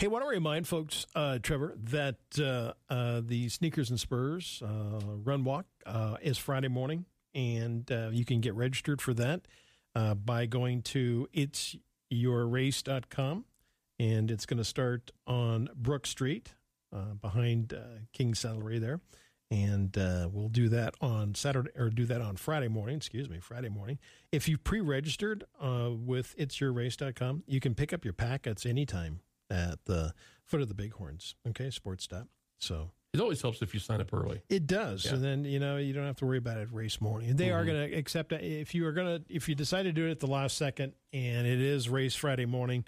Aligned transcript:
Hey, 0.00 0.06
want 0.06 0.22
to 0.22 0.28
remind 0.28 0.68
folks, 0.68 1.08
uh, 1.16 1.40
Trevor, 1.42 1.74
that 1.76 2.18
uh, 2.38 2.74
uh, 2.88 3.20
the 3.24 3.48
Sneakers 3.48 3.90
and 3.90 3.98
Spurs 3.98 4.62
uh, 4.64 5.00
Run 5.24 5.42
Walk 5.42 5.66
uh, 5.84 6.18
is 6.22 6.38
Friday 6.38 6.68
morning, 6.68 7.04
and 7.34 7.90
uh, 7.90 8.10
you 8.12 8.24
can 8.24 8.40
get 8.40 8.54
registered 8.54 9.02
for 9.02 9.12
that 9.14 9.48
by 10.24 10.46
going 10.46 10.82
to 10.82 11.26
itsyourrace.com, 11.34 13.44
and 13.98 14.30
it's 14.30 14.46
going 14.46 14.58
to 14.58 14.64
start 14.64 15.10
on 15.26 15.68
Brook 15.74 16.06
Street 16.06 16.54
behind 17.20 17.76
King 18.12 18.34
Saddlery 18.34 18.80
there. 18.80 19.00
And 19.50 19.96
we'll 20.32 20.48
do 20.48 20.68
that 20.68 20.94
on 21.00 21.34
Saturday, 21.34 21.70
or 21.76 21.90
do 21.90 22.06
that 22.06 22.20
on 22.20 22.36
Friday 22.36 22.68
morning. 22.68 22.98
Excuse 22.98 23.28
me, 23.28 23.40
Friday 23.40 23.68
morning. 23.68 23.98
If 24.30 24.48
you 24.48 24.58
pre-registered 24.58 25.42
with 25.60 26.36
itsyourrace.com, 26.38 27.42
you 27.48 27.58
can 27.58 27.74
pick 27.74 27.92
up 27.92 28.04
your 28.04 28.14
packets 28.14 28.64
anytime 28.64 29.22
at 29.50 29.84
the 29.84 30.12
foot 30.44 30.62
of 30.62 30.68
the 30.68 30.74
Bighorns. 30.74 31.34
Okay, 31.48 31.70
sports 31.70 32.04
stop. 32.04 32.28
So 32.58 32.90
it 33.12 33.20
always 33.20 33.40
helps 33.40 33.62
if 33.62 33.72
you 33.72 33.80
sign 33.80 34.00
up 34.00 34.12
early. 34.12 34.42
It 34.48 34.66
does, 34.66 35.06
yeah. 35.06 35.14
and 35.14 35.24
then 35.24 35.44
you 35.44 35.58
know 35.58 35.76
you 35.76 35.92
don't 35.92 36.04
have 36.04 36.16
to 36.16 36.26
worry 36.26 36.38
about 36.38 36.58
it 36.58 36.68
race 36.72 37.00
morning. 37.00 37.36
They 37.36 37.46
mm-hmm. 37.46 37.56
are 37.56 37.64
going 37.64 37.90
to 37.90 37.96
accept 37.96 38.32
if 38.32 38.74
you 38.74 38.86
are 38.86 38.92
going 38.92 39.18
to 39.18 39.34
if 39.34 39.48
you 39.48 39.54
decide 39.54 39.84
to 39.84 39.92
do 39.92 40.06
it 40.06 40.10
at 40.10 40.20
the 40.20 40.26
last 40.26 40.56
second, 40.56 40.92
and 41.12 41.46
it 41.46 41.60
is 41.60 41.88
race 41.88 42.14
Friday 42.14 42.46
morning, 42.46 42.84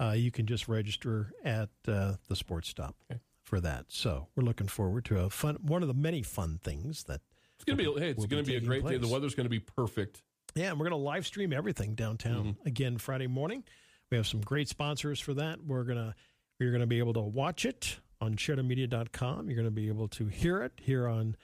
uh, 0.00 0.12
you 0.12 0.30
can 0.30 0.46
just 0.46 0.66
register 0.66 1.32
at 1.44 1.68
uh, 1.86 2.14
the 2.28 2.36
sports 2.36 2.68
stop 2.68 2.96
okay. 3.10 3.20
for 3.44 3.60
that. 3.60 3.86
So 3.88 4.28
we're 4.34 4.44
looking 4.44 4.68
forward 4.68 5.04
to 5.06 5.20
a 5.20 5.30
fun 5.30 5.58
one 5.62 5.82
of 5.82 5.88
the 5.88 5.94
many 5.94 6.22
fun 6.22 6.58
things 6.62 7.04
that 7.04 7.20
it's 7.54 7.64
going 7.64 7.78
to 7.78 7.94
be. 7.94 8.00
Hey, 8.00 8.10
it's 8.10 8.26
going 8.26 8.44
to 8.44 8.50
be 8.50 8.56
a 8.56 8.60
great 8.60 8.82
place. 8.82 8.98
day. 8.98 9.06
The 9.06 9.12
weather's 9.12 9.34
going 9.34 9.46
to 9.46 9.50
be 9.50 9.60
perfect. 9.60 10.22
Yeah, 10.54 10.70
and 10.70 10.80
we're 10.80 10.88
going 10.88 11.00
to 11.00 11.04
live 11.04 11.26
stream 11.26 11.52
everything 11.52 11.94
downtown 11.94 12.44
mm-hmm. 12.44 12.68
again 12.68 12.98
Friday 12.98 13.28
morning. 13.28 13.62
We 14.10 14.16
have 14.16 14.26
some 14.26 14.40
great 14.40 14.68
sponsors 14.68 15.20
for 15.20 15.34
that. 15.34 15.64
We're 15.64 15.84
gonna 15.84 16.14
you're 16.58 16.72
gonna 16.72 16.86
be 16.86 16.98
able 16.98 17.12
to 17.14 17.20
watch 17.20 17.64
it 17.64 17.98
on 18.20 18.34
sheridanmedia.com. 18.34 19.48
You're 19.48 19.56
gonna 19.56 19.70
be 19.70 19.88
able 19.88 20.08
to 20.08 20.26
hear 20.26 20.62
it 20.62 20.72
here 20.82 21.06
on 21.06 21.36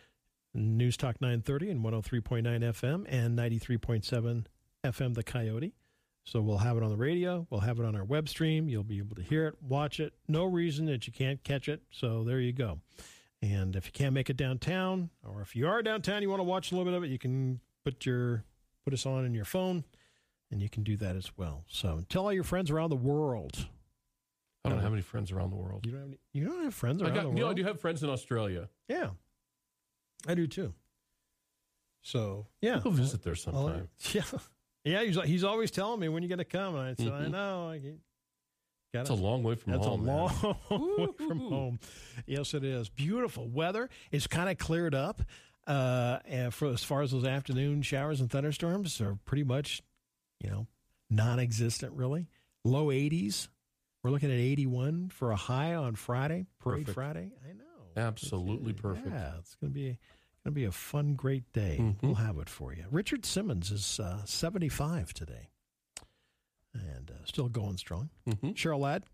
News 0.52 0.96
Talk 0.96 1.20
930 1.20 1.70
and 1.70 1.84
103.9 1.84 2.42
FM 2.42 3.06
and 3.08 3.38
93.7 3.38 4.46
FM 4.84 5.14
The 5.14 5.22
Coyote. 5.22 5.74
So 6.24 6.40
we'll 6.40 6.58
have 6.58 6.76
it 6.76 6.82
on 6.82 6.90
the 6.90 6.96
radio. 6.96 7.46
We'll 7.50 7.60
have 7.60 7.78
it 7.78 7.84
on 7.84 7.94
our 7.94 8.02
web 8.02 8.28
stream. 8.28 8.68
You'll 8.68 8.82
be 8.82 8.98
able 8.98 9.14
to 9.14 9.22
hear 9.22 9.46
it, 9.46 9.54
watch 9.62 10.00
it. 10.00 10.14
No 10.26 10.44
reason 10.44 10.86
that 10.86 11.06
you 11.06 11.12
can't 11.12 11.42
catch 11.44 11.68
it. 11.68 11.82
So 11.92 12.24
there 12.24 12.40
you 12.40 12.52
go. 12.52 12.80
And 13.42 13.76
if 13.76 13.86
you 13.86 13.92
can't 13.92 14.12
make 14.12 14.28
it 14.28 14.36
downtown, 14.36 15.10
or 15.24 15.40
if 15.40 15.54
you 15.54 15.68
are 15.68 15.82
downtown, 15.82 16.22
you 16.22 16.30
want 16.30 16.40
to 16.40 16.44
watch 16.44 16.72
a 16.72 16.74
little 16.74 16.90
bit 16.90 16.96
of 16.96 17.04
it, 17.04 17.10
you 17.10 17.18
can 17.18 17.60
put 17.84 18.04
your 18.04 18.42
put 18.84 18.92
us 18.92 19.06
on 19.06 19.24
in 19.24 19.34
your 19.34 19.44
phone 19.44 19.84
and 20.50 20.62
you 20.62 20.68
can 20.68 20.82
do 20.82 20.96
that 20.96 21.16
as 21.16 21.36
well. 21.36 21.64
So 21.68 22.02
tell 22.08 22.24
all 22.24 22.32
your 22.32 22.44
friends 22.44 22.70
around 22.70 22.90
the 22.90 22.96
world. 22.96 23.66
I 24.64 24.68
don't 24.68 24.80
have 24.80 24.92
any 24.92 25.02
friends 25.02 25.30
around 25.30 25.50
the 25.50 25.56
world. 25.56 25.86
You 25.86 25.92
don't 25.92 26.00
have 26.00 26.08
any, 26.08 26.18
you 26.32 26.44
don't 26.44 26.64
have 26.64 26.74
friends 26.74 27.00
around 27.00 27.14
got, 27.14 27.20
the 27.20 27.28
world. 27.28 27.38
You 27.38 27.44
know, 27.44 27.50
I 27.50 27.54
do 27.54 27.64
have 27.64 27.80
friends 27.80 28.02
in 28.02 28.10
Australia. 28.10 28.68
Yeah, 28.88 29.10
I 30.26 30.34
do 30.34 30.48
too. 30.48 30.74
So 32.02 32.46
yeah, 32.60 32.80
we'll 32.84 32.92
visit 32.92 33.22
there 33.22 33.36
sometime. 33.36 33.88
yeah, 34.12 34.22
yeah. 34.84 35.02
He's 35.04 35.20
he's 35.22 35.44
always 35.44 35.70
telling 35.70 36.00
me 36.00 36.08
when 36.08 36.22
you're 36.22 36.28
going 36.28 36.38
to 36.38 36.44
come, 36.44 36.74
and 36.74 36.88
I 36.88 36.94
said, 36.94 37.12
mm-hmm. 37.12 37.26
I 37.26 37.28
know. 37.28 37.70
I 37.70 37.80
That's 38.92 39.10
a 39.10 39.14
long 39.14 39.44
way 39.44 39.54
from 39.54 39.72
that's 39.72 39.86
home. 39.86 40.04
That's 40.04 40.42
a 40.42 40.56
long 40.74 40.98
way 40.98 41.08
from 41.16 41.38
home. 41.38 41.78
Yes, 42.26 42.52
it 42.52 42.64
is. 42.64 42.88
Beautiful 42.88 43.48
weather. 43.48 43.88
It's 44.10 44.26
kind 44.26 44.50
of 44.50 44.58
cleared 44.58 44.94
up. 44.94 45.22
Uh, 45.66 46.20
and 46.26 46.54
for 46.54 46.68
as 46.68 46.84
far 46.84 47.02
as 47.02 47.10
those 47.10 47.24
afternoon 47.24 47.82
showers 47.82 48.20
and 48.20 48.30
thunderstorms 48.30 49.00
are 49.00 49.18
pretty 49.24 49.42
much 49.42 49.82
you 50.40 50.50
know, 50.50 50.66
non 51.10 51.38
existent 51.38 51.92
really. 51.94 52.28
Low 52.64 52.86
80s. 52.86 53.48
We're 54.02 54.10
looking 54.10 54.30
at 54.30 54.38
81 54.38 55.10
for 55.10 55.32
a 55.32 55.36
high 55.36 55.74
on 55.74 55.94
Friday, 55.94 56.46
Parade 56.60 56.86
perfect. 56.86 56.94
Friday. 56.94 57.32
I 57.44 57.52
know. 57.52 57.64
Absolutely 57.96 58.72
it's, 58.72 58.80
perfect. 58.80 59.08
Yeah, 59.08 59.32
it's 59.38 59.54
going 59.56 59.72
to 59.72 59.74
be 59.74 59.98
to 60.46 60.50
be 60.52 60.64
a 60.64 60.72
fun, 60.72 61.14
great 61.14 61.52
day. 61.52 61.78
Mm-hmm. 61.80 62.06
We'll 62.06 62.16
have 62.16 62.38
it 62.38 62.48
for 62.48 62.72
you. 62.72 62.84
Richard 62.90 63.26
Simmons 63.26 63.70
is 63.70 64.00
uh, 64.00 64.24
75 64.24 65.12
today 65.12 65.48
and 66.74 67.10
uh, 67.10 67.24
still 67.24 67.48
going 67.48 67.76
strong. 67.76 68.10
Mm-hmm. 68.28 68.50
Cheryl 68.50 68.80
Ladd, 68.80 69.04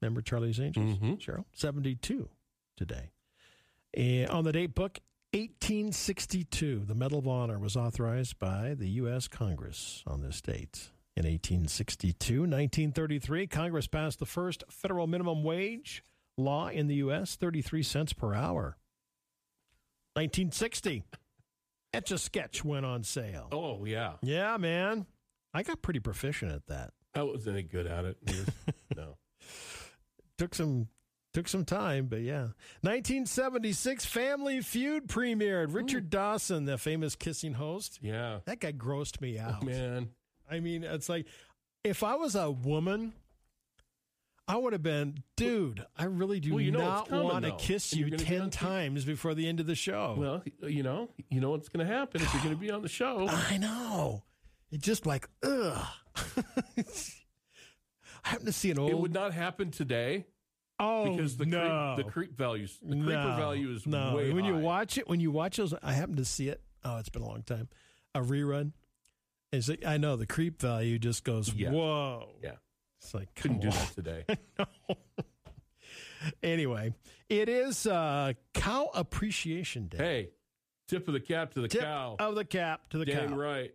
remember 0.00 0.20
Charlie's 0.20 0.60
Angels? 0.60 0.96
Mm-hmm. 0.96 1.14
Cheryl, 1.14 1.44
72 1.52 2.28
today. 2.76 3.10
And 3.94 4.28
on 4.30 4.44
the 4.44 4.52
date 4.52 4.74
book, 4.74 4.98
1862, 5.34 6.84
the 6.86 6.94
Medal 6.94 7.18
of 7.18 7.26
Honor 7.26 7.58
was 7.58 7.76
authorized 7.76 8.38
by 8.38 8.74
the 8.78 8.88
U.S. 8.90 9.26
Congress 9.26 10.04
on 10.06 10.20
this 10.20 10.40
date. 10.40 10.90
In 11.16 11.24
1862, 11.24 12.42
1933, 12.42 13.48
Congress 13.48 13.88
passed 13.88 14.20
the 14.20 14.26
first 14.26 14.62
federal 14.70 15.08
minimum 15.08 15.42
wage 15.42 16.04
law 16.38 16.68
in 16.68 16.86
the 16.86 16.94
U.S., 16.96 17.34
33 17.34 17.82
cents 17.82 18.12
per 18.12 18.32
hour. 18.32 18.76
1960, 20.12 21.02
Etch 21.92 22.12
a 22.12 22.18
Sketch 22.18 22.64
went 22.64 22.86
on 22.86 23.02
sale. 23.02 23.48
Oh, 23.50 23.84
yeah. 23.84 24.12
Yeah, 24.22 24.56
man. 24.56 25.04
I 25.52 25.64
got 25.64 25.82
pretty 25.82 25.98
proficient 25.98 26.52
at 26.52 26.68
that. 26.68 26.92
Oh, 27.16 27.20
I 27.20 27.22
wasn't 27.24 27.56
any 27.56 27.64
good 27.64 27.88
at 27.88 28.04
it. 28.04 28.18
no. 28.96 29.16
Took 30.38 30.54
some 30.54 30.86
Took 31.34 31.48
some 31.48 31.64
time, 31.64 32.06
but 32.06 32.20
yeah. 32.20 32.52
1976 32.82 34.04
Family 34.04 34.60
Feud 34.60 35.08
premiered. 35.08 35.74
Richard 35.74 36.04
Ooh. 36.04 36.08
Dawson, 36.08 36.64
the 36.64 36.78
famous 36.78 37.16
kissing 37.16 37.54
host. 37.54 37.98
Yeah. 38.00 38.38
That 38.44 38.60
guy 38.60 38.70
grossed 38.70 39.20
me 39.20 39.36
out. 39.38 39.58
Oh, 39.62 39.64
man. 39.64 40.10
I 40.48 40.60
mean, 40.60 40.84
it's 40.84 41.08
like 41.08 41.26
if 41.82 42.04
I 42.04 42.14
was 42.14 42.36
a 42.36 42.52
woman, 42.52 43.14
I 44.46 44.56
would 44.56 44.74
have 44.74 44.82
been, 44.82 45.24
dude, 45.36 45.84
I 45.96 46.04
really 46.04 46.38
do 46.38 46.54
well, 46.54 46.60
you 46.60 46.70
know 46.70 46.78
not 46.78 47.10
want 47.10 47.44
to 47.46 47.52
kiss 47.56 47.92
you 47.92 48.10
10 48.10 48.50
times 48.50 49.04
before 49.04 49.34
the 49.34 49.48
end 49.48 49.58
of 49.58 49.66
the 49.66 49.74
show. 49.74 50.14
Well, 50.16 50.44
you 50.62 50.84
know, 50.84 51.08
you 51.30 51.40
know 51.40 51.50
what's 51.50 51.68
going 51.68 51.84
to 51.84 51.92
happen 51.92 52.22
if 52.22 52.32
you're 52.32 52.42
going 52.44 52.54
to 52.54 52.60
be 52.60 52.70
on 52.70 52.82
the 52.82 52.88
show. 52.88 53.26
I 53.50 53.58
know. 53.58 54.22
It's 54.70 54.84
just 54.84 55.04
like, 55.04 55.28
ugh. 55.42 55.84
I 56.76 56.84
happen 58.22 58.46
to 58.46 58.52
see 58.52 58.70
an 58.70 58.78
old. 58.78 58.90
It 58.90 58.98
would 58.98 59.12
not 59.12 59.32
happen 59.32 59.70
today. 59.70 60.26
Oh 60.80 61.10
because 61.10 61.36
the 61.36 61.46
no. 61.46 61.94
creep, 61.94 62.06
the 62.06 62.12
creep 62.12 62.36
values 62.36 62.78
the 62.82 62.96
creeper 62.96 63.12
no, 63.12 63.36
value 63.36 63.70
is 63.70 63.86
no. 63.86 64.16
way 64.16 64.32
when 64.32 64.44
high. 64.44 64.50
you 64.50 64.56
watch 64.56 64.98
it 64.98 65.08
when 65.08 65.20
you 65.20 65.30
watch 65.30 65.56
those 65.56 65.72
I 65.82 65.92
happen 65.92 66.16
to 66.16 66.24
see 66.24 66.48
it. 66.48 66.60
Oh 66.84 66.98
it's 66.98 67.08
been 67.08 67.22
a 67.22 67.28
long 67.28 67.42
time. 67.42 67.68
A 68.14 68.20
rerun. 68.20 68.72
Is 69.52 69.68
it, 69.68 69.86
I 69.86 69.98
know 69.98 70.16
the 70.16 70.26
creep 70.26 70.60
value 70.60 70.98
just 70.98 71.22
goes 71.22 71.52
yeah. 71.54 71.70
whoa. 71.70 72.28
Yeah. 72.42 72.56
It's 73.00 73.14
like 73.14 73.34
couldn't 73.36 73.60
do 73.60 73.70
that 73.70 73.92
today. 73.94 74.24
No. 74.58 74.66
anyway 76.42 76.94
it 77.28 77.50
is 77.50 77.86
uh, 77.86 78.32
cow 78.54 78.88
appreciation 78.94 79.88
day. 79.88 79.98
Hey 79.98 80.28
tip 80.88 81.06
of 81.06 81.14
the 81.14 81.20
cap 81.20 81.52
to 81.54 81.60
the 81.60 81.68
tip 81.68 81.82
cow. 81.82 82.16
of 82.18 82.34
the 82.34 82.44
cap 82.44 82.88
to 82.90 82.98
the 82.98 83.04
Dang 83.04 83.28
cow. 83.28 83.36
right. 83.36 83.74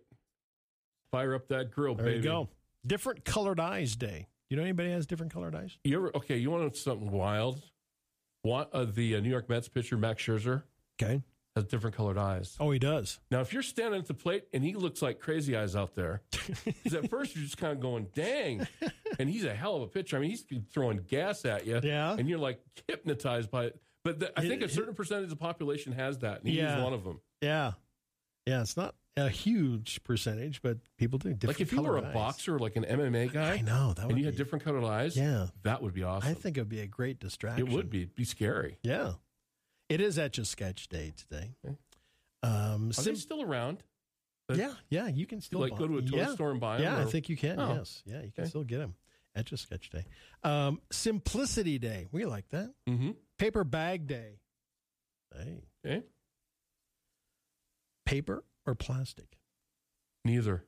Fire 1.12 1.34
up 1.34 1.48
that 1.48 1.70
grill 1.70 1.94
there 1.94 2.06
baby. 2.06 2.18
you 2.18 2.22
go. 2.22 2.48
Different 2.86 3.24
colored 3.24 3.60
eyes 3.60 3.96
day 3.96 4.26
you 4.50 4.56
know 4.56 4.62
anybody 4.62 4.90
has 4.90 5.06
different 5.06 5.32
colored 5.32 5.54
eyes? 5.54 5.78
You 5.84 5.96
ever 5.96 6.16
okay? 6.16 6.36
You 6.36 6.50
want 6.50 6.76
something 6.76 7.10
wild? 7.10 7.62
Want 8.44 8.68
uh, 8.72 8.84
the 8.84 9.16
uh, 9.16 9.20
New 9.20 9.30
York 9.30 9.48
Mets 9.48 9.68
pitcher 9.68 9.96
Max 9.96 10.22
Scherzer? 10.22 10.64
Okay, 11.00 11.22
has 11.54 11.64
different 11.64 11.94
colored 11.94 12.18
eyes. 12.18 12.56
Oh, 12.58 12.72
he 12.72 12.80
does. 12.80 13.20
Now, 13.30 13.40
if 13.40 13.52
you're 13.52 13.62
standing 13.62 14.00
at 14.00 14.08
the 14.08 14.14
plate 14.14 14.44
and 14.52 14.64
he 14.64 14.74
looks 14.74 15.02
like 15.02 15.20
crazy 15.20 15.56
eyes 15.56 15.76
out 15.76 15.94
there, 15.94 16.22
because 16.64 16.94
at 16.94 17.08
first 17.08 17.36
you're 17.36 17.44
just 17.44 17.58
kind 17.58 17.72
of 17.72 17.80
going, 17.80 18.08
"Dang!" 18.12 18.66
and 19.20 19.30
he's 19.30 19.44
a 19.44 19.54
hell 19.54 19.76
of 19.76 19.82
a 19.82 19.86
pitcher. 19.86 20.16
I 20.16 20.20
mean, 20.20 20.30
he's 20.30 20.44
throwing 20.72 20.98
gas 21.08 21.44
at 21.44 21.64
you, 21.64 21.80
yeah, 21.82 22.12
and 22.12 22.28
you're 22.28 22.38
like 22.38 22.60
hypnotized 22.88 23.52
by 23.52 23.66
it. 23.66 23.80
But 24.02 24.18
the, 24.18 24.38
I 24.38 24.42
think 24.48 24.62
a 24.62 24.68
certain 24.68 24.94
percentage 24.94 25.24
of 25.24 25.30
the 25.30 25.36
population 25.36 25.92
has 25.92 26.18
that, 26.18 26.40
and 26.40 26.48
he's 26.48 26.58
yeah. 26.58 26.82
one 26.82 26.92
of 26.92 27.04
them. 27.04 27.20
Yeah, 27.40 27.72
yeah. 28.46 28.62
It's 28.62 28.76
not 28.76 28.96
a 29.16 29.28
huge 29.28 30.02
percentage, 30.04 30.62
but 30.62 30.78
people 30.96 31.18
do. 31.18 31.36
Like 31.42 31.60
if 31.60 31.72
you 31.72 31.82
were 31.82 31.98
a 31.98 32.02
eyes. 32.02 32.14
boxer, 32.14 32.58
like 32.58 32.76
an 32.76 32.84
MMA 32.84 33.32
guy, 33.32 33.54
I 33.54 33.60
know 33.60 33.92
that, 33.94 34.02
and 34.02 34.12
you 34.12 34.16
be, 34.16 34.24
had 34.24 34.36
different 34.36 34.64
colored 34.64 34.84
eyes. 34.84 35.16
Yeah, 35.16 35.48
that 35.62 35.82
would 35.82 35.94
be 35.94 36.02
awesome. 36.02 36.30
I 36.30 36.34
think 36.34 36.56
it 36.56 36.60
would 36.60 36.68
be 36.68 36.80
a 36.80 36.86
great 36.86 37.18
distraction. 37.18 37.66
It 37.66 37.72
would 37.72 37.90
be 37.90 38.02
It'd 38.02 38.14
be 38.14 38.24
scary. 38.24 38.78
Yeah, 38.82 39.14
it 39.88 40.00
is 40.00 40.18
Etch 40.18 40.38
a 40.38 40.44
Sketch 40.44 40.88
Day 40.88 41.12
today. 41.16 41.50
Okay. 41.64 41.76
Um, 42.42 42.90
Are 42.90 42.92
sim- 42.92 43.14
they 43.14 43.20
still 43.20 43.42
around? 43.42 43.82
yeah, 44.54 44.72
yeah, 44.88 45.08
you 45.08 45.26
can 45.26 45.40
still 45.40 45.60
like 45.60 45.72
buy. 45.72 45.78
go 45.78 45.88
to 45.88 45.98
a 45.98 46.02
toy 46.02 46.16
yeah. 46.16 46.34
store 46.34 46.50
and 46.50 46.60
buy 46.60 46.78
them. 46.78 46.84
Yeah, 46.84 46.98
or? 46.98 47.02
I 47.02 47.10
think 47.10 47.28
you 47.28 47.36
can. 47.36 47.58
Oh. 47.58 47.74
Yes, 47.74 48.02
yeah, 48.06 48.22
you 48.22 48.32
can 48.32 48.42
okay. 48.42 48.48
still 48.48 48.64
get 48.64 48.78
them. 48.78 48.94
Etch 49.34 49.52
a 49.52 49.56
Sketch 49.56 49.90
Day, 49.90 50.04
um, 50.42 50.80
Simplicity 50.90 51.78
Day. 51.78 52.08
We 52.10 52.24
like 52.24 52.48
that. 52.50 52.70
Mm-hmm. 52.88 53.10
Paper 53.38 53.62
Bag 53.62 54.06
Day. 54.08 54.40
Hey, 55.32 55.60
okay. 55.86 56.02
Paper 58.04 58.42
or 58.66 58.74
plastic? 58.74 59.38
Neither. 60.24 60.64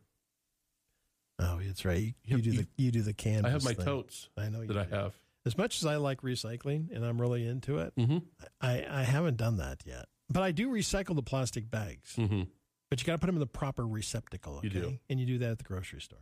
Oh, 1.38 1.58
that's 1.64 1.84
right. 1.84 1.98
You, 1.98 2.14
you, 2.24 2.36
you 2.36 2.42
do 2.42 2.52
the 2.52 2.66
you 2.76 2.90
do 2.90 3.02
the 3.02 3.12
canvas. 3.12 3.44
I 3.46 3.50
have 3.50 3.64
my 3.64 3.74
thing. 3.74 3.84
totes. 3.84 4.28
I 4.36 4.48
know 4.48 4.60
that 4.60 4.72
do. 4.72 4.78
I 4.78 4.84
have. 4.84 5.14
As 5.44 5.58
much 5.58 5.78
as 5.78 5.86
I 5.86 5.96
like 5.96 6.22
recycling 6.22 6.94
and 6.94 7.04
I'm 7.04 7.20
really 7.20 7.46
into 7.46 7.78
it, 7.78 7.92
mm-hmm. 7.96 8.18
I, 8.60 8.86
I 8.88 9.02
haven't 9.02 9.38
done 9.38 9.56
that 9.56 9.82
yet. 9.84 10.06
But 10.30 10.44
I 10.44 10.52
do 10.52 10.70
recycle 10.70 11.16
the 11.16 11.22
plastic 11.22 11.68
bags. 11.68 12.14
Mm-hmm. 12.16 12.42
But 12.88 13.00
you 13.00 13.06
got 13.06 13.14
to 13.14 13.18
put 13.18 13.26
them 13.26 13.36
in 13.36 13.40
the 13.40 13.46
proper 13.46 13.86
receptacle. 13.86 14.58
Okay? 14.58 14.68
You 14.68 14.70
do, 14.70 14.98
and 15.10 15.18
you 15.18 15.26
do 15.26 15.38
that 15.38 15.50
at 15.50 15.58
the 15.58 15.64
grocery 15.64 16.00
store. 16.00 16.20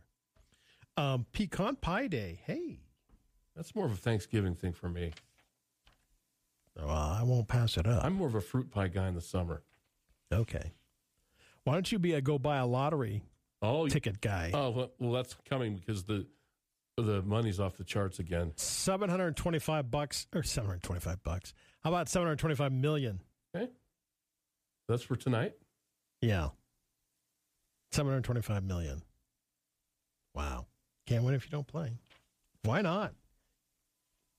Um, 0.97 1.25
pecan 1.33 1.75
pie 1.75 2.07
day. 2.07 2.41
Hey, 2.45 2.79
That's 3.55 3.75
more 3.75 3.85
of 3.85 3.91
a 3.91 3.97
Thanksgiving 3.97 4.55
thing 4.55 4.73
for 4.73 4.89
me. 4.89 5.11
Well, 6.75 6.89
I 6.89 7.23
won't 7.23 7.47
pass 7.47 7.77
it 7.77 7.85
up. 7.85 8.03
I'm 8.03 8.13
more 8.13 8.27
of 8.27 8.35
a 8.35 8.41
fruit 8.41 8.71
pie 8.71 8.87
guy 8.87 9.07
in 9.07 9.15
the 9.15 9.21
summer. 9.21 9.61
okay. 10.33 10.71
Why 11.63 11.73
don't 11.73 11.91
you 11.91 11.99
be 11.99 12.13
a 12.13 12.21
go 12.21 12.37
buy 12.39 12.57
a 12.57 12.65
lottery 12.65 13.23
Oh, 13.61 13.87
ticket 13.87 14.21
guy? 14.21 14.51
oh, 14.53 14.89
well, 14.99 15.11
that's 15.13 15.35
coming 15.49 15.75
because 15.75 16.03
the 16.03 16.25
the 16.97 17.21
money's 17.21 17.59
off 17.59 17.77
the 17.77 17.83
charts 17.83 18.19
again. 18.19 18.53
725 18.57 19.89
bucks 19.89 20.27
or 20.35 20.43
725 20.43 21.23
bucks. 21.23 21.53
How 21.83 21.89
about 21.89 22.09
725 22.09 22.71
million? 22.71 23.21
Okay, 23.55 23.69
that's 24.87 25.03
for 25.03 25.15
tonight. 25.15 25.53
Yeah. 26.21 26.49
725 27.91 28.63
million. 28.63 29.03
Wow. 30.35 30.65
Can't 31.07 31.23
win 31.23 31.33
if 31.33 31.43
you 31.45 31.51
don't 31.51 31.67
play. 31.67 31.97
Why 32.63 32.81
not? 32.81 33.13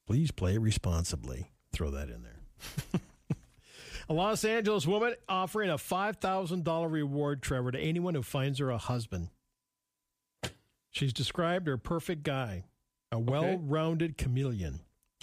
Please 0.06 0.30
play 0.30 0.56
responsibly. 0.58 1.50
Throw 1.72 1.90
that 1.90 2.08
in 2.10 2.22
there. 2.22 2.40
a 4.12 4.14
Los 4.14 4.44
Angeles 4.44 4.86
woman 4.86 5.14
offering 5.26 5.70
a 5.70 5.76
$5,000 5.76 6.92
reward, 6.92 7.42
Trevor, 7.42 7.72
to 7.72 7.80
anyone 7.80 8.14
who 8.14 8.22
finds 8.22 8.58
her 8.58 8.68
a 8.68 8.76
husband. 8.76 9.30
She's 10.90 11.14
described 11.14 11.66
her 11.66 11.78
perfect 11.78 12.22
guy, 12.22 12.64
a 13.10 13.18
well 13.18 13.56
rounded 13.56 14.18
chameleon. 14.18 14.80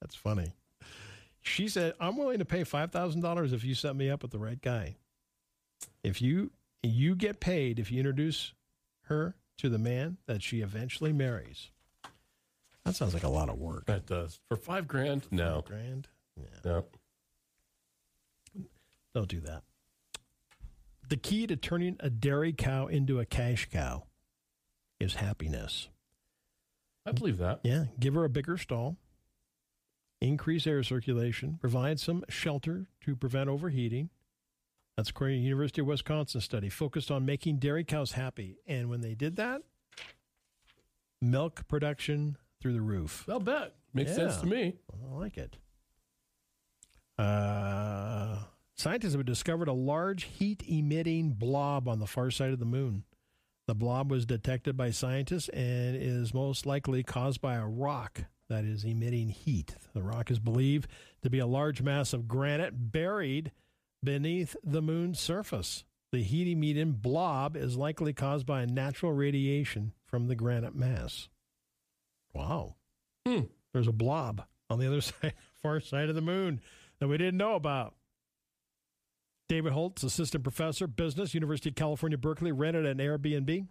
That's 0.00 0.14
funny. 0.14 0.52
She 1.40 1.66
said, 1.66 1.94
I'm 1.98 2.16
willing 2.16 2.38
to 2.38 2.44
pay 2.44 2.62
$5,000 2.62 3.52
if 3.52 3.64
you 3.64 3.74
set 3.74 3.96
me 3.96 4.08
up 4.08 4.22
with 4.22 4.30
the 4.30 4.38
right 4.38 4.60
guy. 4.62 4.94
If 6.04 6.22
you 6.22 6.52
you 6.84 7.16
get 7.16 7.40
paid 7.40 7.78
if 7.80 7.90
you 7.90 7.98
introduce 7.98 8.52
her 9.06 9.34
to 9.58 9.68
the 9.68 9.78
man 9.78 10.18
that 10.26 10.42
she 10.42 10.60
eventually 10.60 11.12
marries. 11.12 11.70
That 12.84 12.94
sounds 12.94 13.14
like 13.14 13.24
a 13.24 13.28
lot 13.28 13.48
of 13.48 13.58
work. 13.58 13.86
That 13.86 14.06
does 14.06 14.38
for 14.48 14.56
five 14.56 14.86
grand. 14.86 15.26
No, 15.32 15.64
Grand? 15.66 16.06
Yeah. 16.36 16.44
no. 16.64 16.84
Don't 19.14 19.28
do 19.28 19.40
that. 19.40 19.62
The 21.08 21.16
key 21.16 21.46
to 21.46 21.56
turning 21.56 21.96
a 22.00 22.08
dairy 22.08 22.52
cow 22.52 22.86
into 22.86 23.20
a 23.20 23.26
cash 23.26 23.68
cow 23.70 24.04
is 24.98 25.14
happiness. 25.14 25.88
I 27.04 27.12
believe 27.12 27.38
that. 27.38 27.60
Yeah, 27.64 27.86
give 27.98 28.14
her 28.14 28.24
a 28.24 28.30
bigger 28.30 28.56
stall, 28.56 28.96
increase 30.20 30.66
air 30.66 30.82
circulation, 30.82 31.58
provide 31.60 31.98
some 31.98 32.24
shelter 32.28 32.86
to 33.04 33.16
prevent 33.16 33.50
overheating. 33.50 34.10
That's 34.96 35.10
according 35.10 35.38
to 35.38 35.40
a 35.40 35.44
University 35.44 35.80
of 35.80 35.86
Wisconsin 35.86 36.40
study 36.40 36.68
focused 36.68 37.10
on 37.10 37.26
making 37.26 37.56
dairy 37.56 37.82
cows 37.82 38.12
happy. 38.12 38.58
And 38.66 38.88
when 38.88 39.00
they 39.00 39.14
did 39.14 39.36
that, 39.36 39.62
milk 41.20 41.66
production 41.66 42.36
through 42.60 42.74
the 42.74 42.80
roof. 42.80 43.24
I'll 43.28 43.40
bet. 43.40 43.74
Makes 43.94 44.14
sense 44.14 44.36
to 44.38 44.46
me. 44.46 44.76
I 44.92 45.14
like 45.14 45.36
it. 45.36 45.56
Uh, 47.18 48.38
scientists 48.76 49.14
have 49.14 49.24
discovered 49.26 49.68
a 49.68 49.72
large 49.72 50.24
heat 50.24 50.62
emitting 50.66 51.32
blob 51.32 51.88
on 51.88 51.98
the 51.98 52.06
far 52.06 52.30
side 52.30 52.52
of 52.52 52.58
the 52.58 52.64
moon. 52.64 53.04
The 53.68 53.74
blob 53.74 54.10
was 54.10 54.26
detected 54.26 54.76
by 54.76 54.90
scientists 54.90 55.48
and 55.50 55.96
is 55.96 56.34
most 56.34 56.66
likely 56.66 57.02
caused 57.02 57.40
by 57.40 57.54
a 57.54 57.66
rock 57.66 58.24
that 58.48 58.64
is 58.64 58.84
emitting 58.84 59.28
heat. 59.28 59.76
The 59.94 60.02
rock 60.02 60.30
is 60.30 60.38
believed 60.38 60.88
to 61.22 61.30
be 61.30 61.38
a 61.38 61.46
large 61.46 61.80
mass 61.80 62.12
of 62.12 62.28
granite 62.28 62.92
buried 62.92 63.52
beneath 64.02 64.56
the 64.64 64.82
moon's 64.82 65.20
surface. 65.20 65.84
The 66.10 66.22
heat 66.22 66.48
emitting 66.48 66.92
blob 66.92 67.56
is 67.56 67.76
likely 67.76 68.12
caused 68.12 68.44
by 68.46 68.62
a 68.62 68.66
natural 68.66 69.12
radiation 69.12 69.92
from 70.04 70.26
the 70.26 70.34
granite 70.34 70.74
mass. 70.74 71.28
Wow. 72.34 72.74
Hmm. 73.26 73.42
There's 73.72 73.88
a 73.88 73.92
blob 73.92 74.44
on 74.68 74.78
the 74.78 74.86
other 74.86 75.00
side, 75.00 75.34
far 75.62 75.80
side 75.80 76.08
of 76.08 76.14
the 76.14 76.20
moon 76.20 76.60
that 76.98 77.08
we 77.08 77.16
didn't 77.16 77.38
know 77.38 77.54
about. 77.54 77.94
David 79.52 79.74
Holtz, 79.74 80.02
assistant 80.02 80.42
professor, 80.44 80.86
business, 80.86 81.34
University 81.34 81.68
of 81.68 81.74
California, 81.74 82.16
Berkeley, 82.16 82.52
rented 82.52 82.86
an 82.86 82.96
Airbnb. 82.96 83.66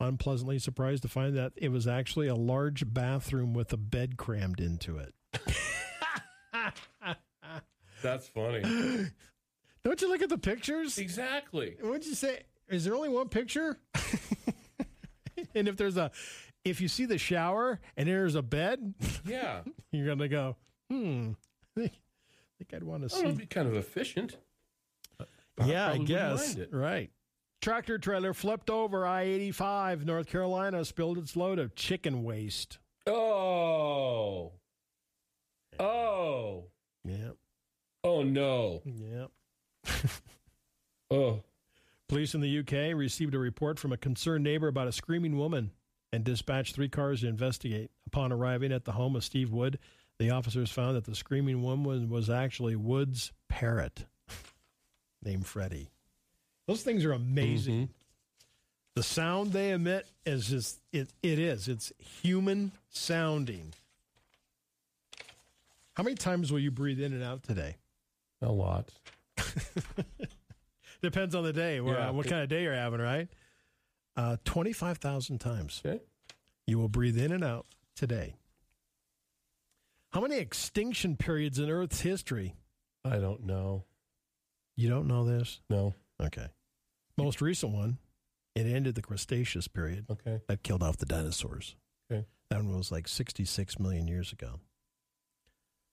Unpleasantly 0.00 0.58
surprised 0.58 1.02
to 1.02 1.08
find 1.10 1.36
that 1.36 1.52
it 1.54 1.68
was 1.70 1.86
actually 1.86 2.28
a 2.28 2.34
large 2.34 2.90
bathroom 2.90 3.52
with 3.52 3.70
a 3.74 3.76
bed 3.76 4.16
crammed 4.16 4.58
into 4.58 4.96
it. 4.96 5.12
That's 8.02 8.26
funny. 8.28 8.62
Don't 9.84 10.00
you 10.00 10.08
look 10.08 10.22
at 10.22 10.30
the 10.30 10.38
pictures? 10.38 10.96
exactly. 10.96 11.76
What'd 11.82 12.06
you 12.06 12.14
say? 12.14 12.44
Is 12.70 12.86
there 12.86 12.94
only 12.94 13.10
one 13.10 13.28
picture? 13.28 13.78
and 15.54 15.68
if 15.68 15.76
there's 15.76 15.98
a, 15.98 16.10
if 16.64 16.80
you 16.80 16.88
see 16.88 17.04
the 17.04 17.18
shower 17.18 17.80
and 17.98 18.08
there's 18.08 18.34
a 18.34 18.40
bed, 18.40 18.94
Yeah. 19.26 19.60
you're 19.92 20.06
gonna 20.06 20.26
go, 20.26 20.56
hmm. 20.90 21.32
I 21.76 21.80
think, 21.80 22.72
I'd 22.72 22.82
want 22.82 23.02
to 23.02 23.10
see. 23.10 23.30
be 23.32 23.44
kind 23.44 23.68
of 23.68 23.76
efficient. 23.76 24.38
Yeah, 25.66 25.86
I 25.86 25.90
probably 25.90 26.06
guess. 26.06 26.54
it. 26.56 26.70
Right. 26.72 27.10
Tractor 27.60 27.98
trailer 27.98 28.32
flipped 28.32 28.70
over 28.70 29.06
I 29.06 29.22
85, 29.22 30.06
North 30.06 30.26
Carolina, 30.28 30.84
spilled 30.84 31.18
its 31.18 31.36
load 31.36 31.58
of 31.58 31.74
chicken 31.74 32.22
waste. 32.24 32.78
Oh. 33.06 34.52
Oh. 35.78 36.64
Yep. 37.04 37.36
Oh 38.04 38.22
no. 38.22 38.82
Yep. 38.84 39.30
Oh. 41.12 41.40
Police 42.08 42.34
in 42.34 42.40
the 42.40 42.58
UK 42.60 42.96
received 42.96 43.34
a 43.34 43.38
report 43.38 43.80
from 43.80 43.92
a 43.92 43.96
concerned 43.96 44.44
neighbor 44.44 44.68
about 44.68 44.86
a 44.86 44.92
screaming 44.92 45.36
woman 45.36 45.72
and 46.12 46.22
dispatched 46.22 46.74
three 46.74 46.88
cars 46.88 47.22
to 47.22 47.26
investigate. 47.26 47.90
Upon 48.06 48.30
arriving 48.30 48.70
at 48.72 48.84
the 48.84 48.92
home 48.92 49.16
of 49.16 49.24
Steve 49.24 49.50
Wood, 49.50 49.80
the 50.20 50.30
officers 50.30 50.70
found 50.70 50.96
that 50.96 51.04
the 51.04 51.16
screaming 51.16 51.62
woman 51.62 52.08
was 52.08 52.30
actually 52.30 52.76
Wood's 52.76 53.32
parrot, 53.48 54.06
named 55.22 55.46
Freddie. 55.46 55.90
Those 56.66 56.82
things 56.82 57.04
are 57.04 57.12
amazing. 57.12 57.88
Mhm. 57.88 57.90
The 58.94 59.02
sound 59.02 59.52
they 59.52 59.70
emit 59.70 60.06
is 60.26 60.48
just 60.48 60.80
it. 60.92 61.10
It 61.22 61.38
is. 61.38 61.68
It's 61.68 61.92
human 62.22 62.72
sounding. 62.90 63.72
How 65.94 66.02
many 66.02 66.16
times 66.16 66.50
will 66.50 66.58
you 66.58 66.70
breathe 66.70 67.00
in 67.00 67.12
and 67.12 67.22
out 67.22 67.42
today? 67.42 67.76
A 68.42 68.50
lot. 68.50 68.88
Depends 71.02 71.34
on 71.34 71.44
the 71.44 71.52
day. 71.52 71.80
Where, 71.80 71.96
Yeah. 71.98 72.10
what 72.10 72.26
kind 72.26 72.42
of 72.42 72.48
day 72.48 72.62
you're 72.64 72.74
having, 72.74 73.00
right? 73.00 73.28
Uh, 74.16 74.36
Twenty-five 74.44 74.98
thousand 74.98 75.38
times 75.38 75.80
Okay. 75.84 76.02
you 76.66 76.78
will 76.78 76.88
breathe 76.88 77.18
in 77.18 77.32
and 77.32 77.44
out 77.44 77.66
today. 77.94 78.34
How 80.10 80.20
many 80.20 80.36
extinction 80.36 81.16
periods 81.16 81.58
in 81.58 81.70
Earth's 81.70 82.00
history? 82.00 82.54
I 83.04 83.18
don't 83.18 83.44
know. 83.46 83.84
You 84.76 84.88
don't 84.88 85.06
know 85.06 85.24
this? 85.24 85.60
No. 85.68 85.94
Okay. 86.22 86.46
Most 87.16 87.40
recent 87.40 87.72
one, 87.72 87.98
it 88.54 88.66
ended 88.66 88.94
the 88.94 89.02
Cretaceous 89.02 89.68
period. 89.68 90.06
Okay. 90.10 90.40
That 90.48 90.62
killed 90.62 90.82
off 90.82 90.96
the 90.96 91.06
dinosaurs. 91.06 91.76
Okay. 92.10 92.26
That 92.50 92.64
one 92.64 92.76
was 92.76 92.90
like 92.90 93.08
66 93.08 93.78
million 93.78 94.08
years 94.08 94.32
ago. 94.32 94.60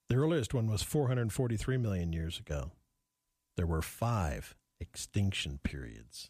The 0.10 0.16
earliest 0.16 0.54
one 0.54 0.68
was 0.68 0.84
443 0.84 1.78
million 1.78 2.14
years 2.14 2.40
ago. 2.40 2.72
There 3.58 3.68
were 3.68 3.82
five 3.82 4.56
extinction 4.80 5.60
periods. 5.64 6.30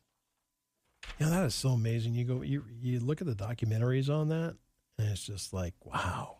Yeah, 1.19 1.29
that 1.29 1.45
is 1.45 1.55
so 1.55 1.69
amazing. 1.69 2.15
You 2.15 2.25
go, 2.25 2.41
you 2.41 2.63
you 2.81 2.99
look 2.99 3.21
at 3.21 3.27
the 3.27 3.35
documentaries 3.35 4.09
on 4.09 4.29
that, 4.29 4.55
and 4.97 5.09
it's 5.09 5.25
just 5.25 5.53
like, 5.53 5.73
wow. 5.85 6.37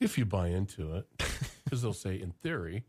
If 0.00 0.18
you 0.18 0.24
buy 0.24 0.48
into 0.48 0.94
it, 0.96 1.06
because 1.64 1.82
they'll 1.82 1.92
say 1.92 2.20
in 2.20 2.32
theory. 2.42 2.84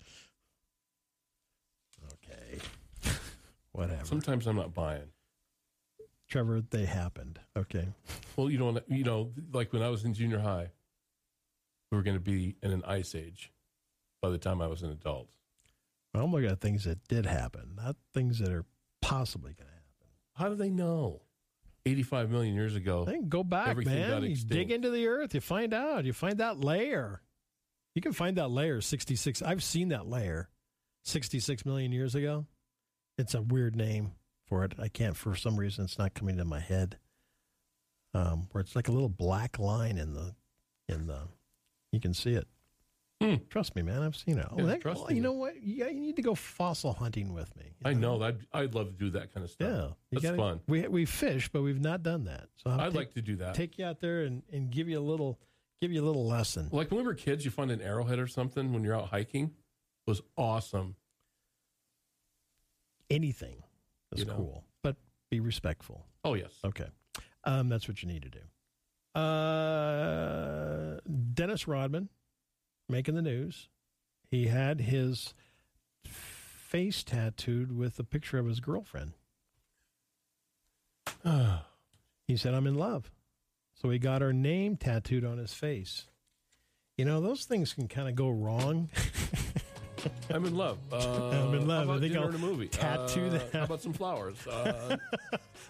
Okay, 2.33 2.59
whatever. 3.71 4.05
Sometimes 4.05 4.47
I'm 4.47 4.55
not 4.55 4.73
buying. 4.73 5.09
Trevor, 6.29 6.61
they 6.61 6.85
happened. 6.85 7.39
Okay, 7.55 7.87
Well, 8.35 8.49
you 8.49 8.57
don't. 8.57 8.81
You 8.87 9.03
know, 9.03 9.31
like 9.51 9.71
when 9.73 9.81
I 9.83 9.89
was 9.89 10.03
in 10.03 10.13
junior 10.13 10.39
high, 10.39 10.69
we 11.91 11.97
were 11.97 12.03
going 12.03 12.17
to 12.17 12.21
be 12.21 12.55
in 12.63 12.71
an 12.71 12.83
ice 12.85 13.13
age. 13.15 13.51
By 14.21 14.29
the 14.29 14.37
time 14.37 14.61
I 14.61 14.67
was 14.67 14.81
an 14.83 14.89
adult, 14.91 15.27
well, 16.13 16.23
I'm 16.23 16.31
looking 16.31 16.49
at 16.49 16.61
things 16.61 16.85
that 16.85 17.05
did 17.07 17.25
happen, 17.25 17.73
not 17.75 17.97
things 18.13 18.39
that 18.39 18.51
are 18.53 18.65
possibly 19.01 19.53
going 19.53 19.67
to 19.67 19.73
happen. 19.73 20.07
how 20.33 20.49
do 20.49 20.55
they 20.55 20.69
know? 20.69 21.21
85 21.85 22.29
million 22.29 22.55
years 22.55 22.75
ago. 22.75 23.03
I 23.03 23.11
think 23.11 23.27
go 23.27 23.43
back, 23.43 23.75
man. 23.85 24.09
got 24.09 24.23
You 24.23 24.35
dig 24.37 24.71
into 24.71 24.89
the 24.89 25.07
earth, 25.07 25.33
you 25.33 25.41
find 25.41 25.73
out. 25.73 26.05
You 26.05 26.13
find 26.13 26.37
that 26.37 26.59
layer. 26.59 27.21
You 27.95 28.01
can 28.01 28.13
find 28.13 28.37
that 28.37 28.49
layer 28.49 28.81
66. 28.81 29.41
I've 29.41 29.63
seen 29.63 29.89
that 29.89 30.07
layer 30.07 30.49
66 31.03 31.65
million 31.65 31.91
years 31.91 32.15
ago. 32.15 32.45
It's 33.17 33.33
a 33.35 33.41
weird 33.41 33.75
name 33.75 34.13
for 34.47 34.63
it. 34.63 34.73
I 34.79 34.87
can't, 34.87 35.15
for 35.15 35.35
some 35.35 35.55
reason, 35.57 35.85
it's 35.85 35.99
not 35.99 36.13
coming 36.13 36.37
to 36.37 36.45
my 36.45 36.59
head. 36.59 36.97
Um, 38.15 38.47
where 38.51 38.61
it's 38.61 38.75
like 38.75 38.87
a 38.87 38.91
little 38.91 39.09
black 39.09 39.57
line 39.59 39.97
in 39.97 40.13
the, 40.13 40.33
in 40.87 41.07
the, 41.07 41.21
you 41.91 41.99
can 41.99 42.13
see 42.13 42.33
it. 42.33 42.47
Hmm. 43.21 43.35
Trust 43.49 43.75
me, 43.75 43.81
man. 43.81 44.01
I've 44.01 44.15
seen 44.15 44.37
it. 44.37 44.45
Oh, 44.51 44.55
Yeah, 44.57 44.65
that- 44.65 44.81
trust 44.81 45.07
me. 45.07 45.15
you 45.15 45.21
know 45.21 45.31
what? 45.31 45.55
Yeah, 45.63 45.87
you 45.87 45.99
need 45.99 46.17
to 46.17 46.21
go 46.21 46.35
fossil 46.35 46.93
hunting 46.93 47.33
with 47.33 47.55
me. 47.55 47.63
you 47.79 47.89
I 47.89 47.93
know 47.93 48.19
that 48.19 48.35
I'd 48.51 48.75
love 48.75 48.87
to 48.87 48.93
do 48.93 49.09
that 49.11 49.33
kind 49.33 49.43
of 49.45 49.49
stuff. 49.51 49.67
Yeah, 49.69 49.87
that's 50.11 50.23
gotta- 50.23 50.37
fun. 50.37 50.59
We 50.67 50.87
we 50.87 51.05
fish, 51.05 51.49
but 51.49 51.61
we've 51.61 51.79
not 51.79 52.03
done 52.03 52.25
that. 52.25 52.49
So 52.55 52.69
I'd 52.71 52.87
take, 52.87 52.93
like 52.95 53.13
to 53.13 53.21
do 53.21 53.37
that. 53.37 53.55
take 53.55 53.77
you 53.77 53.85
out 53.85 53.99
there 54.01 54.23
and, 54.23 54.43
and 54.51 54.69
give 54.69 54.89
you 54.89 54.99
a 54.99 55.01
little 55.01 55.39
give 55.81 55.91
you 55.91 56.03
a 56.03 56.05
little 56.05 56.27
lesson. 56.27 56.67
Like 56.71 56.91
when 56.91 56.99
we 56.99 57.05
were 57.05 57.13
kids, 57.13 57.45
you 57.45 57.51
find 57.51 57.71
an 57.71 57.81
arrowhead 57.81 58.19
or 58.19 58.27
something 58.27 58.73
when 58.73 58.83
you're 58.83 58.95
out 58.95 59.07
hiking. 59.07 59.51
Was 60.05 60.21
awesome. 60.37 60.95
Anything 63.09 63.63
is 64.11 64.19
You 64.21 64.25
know. 64.25 64.35
cool, 64.35 64.63
but 64.81 64.95
be 65.29 65.39
respectful. 65.39 66.05
Oh 66.23 66.33
yes. 66.33 66.51
Okay, 66.65 66.87
um, 67.43 67.69
that's 67.69 67.87
what 67.87 68.01
you 68.01 68.07
need 68.09 68.23
to 68.23 68.29
do. 68.29 69.19
Uh, 69.19 70.99
Dennis 71.33 71.67
Rodman 71.67 72.09
making 72.89 73.15
the 73.15 73.21
news. 73.21 73.69
He 74.29 74.47
had 74.47 74.81
his 74.81 75.33
face 76.05 77.03
tattooed 77.03 77.71
with 77.77 77.99
a 77.99 78.03
picture 78.03 78.39
of 78.39 78.45
his 78.47 78.59
girlfriend. 78.59 79.13
He 82.25 82.37
said, 82.37 82.53
I'm 82.53 82.67
in 82.67 82.75
love. 82.75 83.11
So 83.73 83.89
he 83.89 83.99
got 83.99 84.21
her 84.21 84.31
name 84.31 84.77
tattooed 84.77 85.25
on 85.25 85.37
his 85.39 85.53
face. 85.53 86.07
You 86.97 87.03
know, 87.03 87.19
those 87.19 87.43
things 87.43 87.73
can 87.73 87.89
kind 87.89 88.07
of 88.07 88.15
go 88.15 88.29
wrong. 88.29 88.89
I'm 90.29 90.45
in 90.45 90.55
love. 90.55 90.77
Uh, 90.91 90.97
I'm 91.29 91.53
in 91.53 91.67
love. 91.67 91.87
How 91.87 91.93
I 91.95 91.99
think 91.99 92.13
dinner 92.13 92.25
I'll 92.25 92.31
and 92.33 92.35
a 92.35 92.45
movie. 92.45 92.67
tattoo 92.67 93.25
Uh, 93.27 93.29
that. 93.29 93.51
How 93.53 93.63
about 93.63 93.81
some 93.81 93.93
flowers? 93.93 94.37
Uh, 94.47 94.97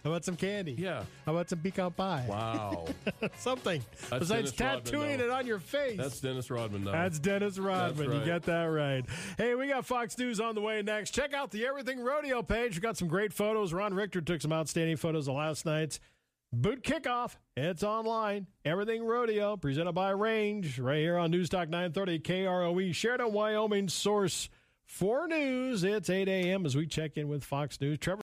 How 0.04 0.10
about 0.10 0.26
some 0.26 0.36
candy? 0.36 0.76
yeah. 0.78 1.04
How 1.26 1.32
about 1.34 1.50
some 1.50 1.60
pecan 1.60 1.92
pie? 1.92 2.26
Wow. 2.28 2.88
Something 3.38 3.82
besides 4.10 4.52
Dennis 4.52 4.60
Rodman, 4.60 4.84
tattooing 4.84 5.18
though. 5.20 5.24
it 5.26 5.30
on 5.30 5.48
your 5.48 5.60
face. 5.60 5.98
That's 5.98 6.20
Dennis 6.20 6.50
Rodman, 6.52 6.84
though. 6.84 6.92
That's 6.92 7.20
Dennis 7.20 7.58
Rodman. 7.58 7.96
That's 8.10 8.14
You 8.14 8.20
right. 8.20 8.26
got 8.28 8.42
that 8.44 8.64
right. 8.66 9.06
Hey, 9.38 9.56
we 9.56 9.68
got 9.68 9.86
Fox 9.86 10.18
News 10.18 10.42
on 10.42 10.56
the 10.56 10.62
way 10.62 10.82
next. 10.82 11.12
Check 11.12 11.34
out 11.34 11.52
the 11.52 11.66
Everything 11.66 12.00
Rodeo 12.04 12.42
page. 12.42 12.76
We 12.76 12.82
got 12.82 12.98
some 12.98 13.08
great 13.08 13.32
photos. 13.32 13.72
Ron 13.72 13.94
Richter 13.94 14.20
took 14.20 14.42
some 14.42 14.52
outstanding 14.52 14.98
photos 14.98 15.28
of 15.30 15.36
last 15.36 15.66
night's 15.66 16.00
boot 16.54 16.84
kickoff. 16.84 17.36
It's 17.58 17.84
online. 17.84 18.48
Everything 18.64 19.04
Rodeo, 19.04 19.58
presented 19.58 19.94
by 19.94 20.12
Range, 20.12 20.80
right 20.80 21.00
here 21.00 21.18
on 21.18 21.32
News 21.32 21.50
Talk 21.50 21.68
930 21.68 22.20
KROE, 22.20 22.94
Sheridan, 22.94 23.34
Wyoming 23.34 23.90
source 23.90 24.50
for 24.86 25.28
news. 25.28 25.84
It's 25.84 26.10
8 26.10 26.28
a.m. 26.28 26.66
as 26.66 26.76
we 26.76 26.86
check 26.86 27.18
in 27.18 27.28
with 27.28 27.44
Fox 27.44 27.82
News. 27.82 27.98
Trevor 27.98 28.12